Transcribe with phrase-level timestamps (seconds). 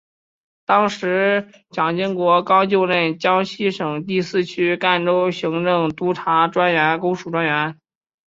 [0.65, 7.79] 当时蒋经国刚就任江西省第四区赣州行政督察专员公署专员。